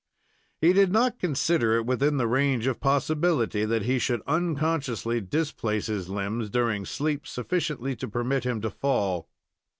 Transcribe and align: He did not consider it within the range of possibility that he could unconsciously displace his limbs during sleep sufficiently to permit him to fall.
He 0.59 0.73
did 0.73 0.91
not 0.91 1.19
consider 1.19 1.75
it 1.77 1.85
within 1.85 2.17
the 2.17 2.25
range 2.25 2.65
of 2.65 2.79
possibility 2.79 3.65
that 3.65 3.83
he 3.83 3.99
could 3.99 4.23
unconsciously 4.25 5.21
displace 5.21 5.85
his 5.85 6.09
limbs 6.09 6.49
during 6.49 6.85
sleep 6.87 7.27
sufficiently 7.27 7.95
to 7.97 8.07
permit 8.07 8.43
him 8.43 8.61
to 8.61 8.71
fall. 8.71 9.29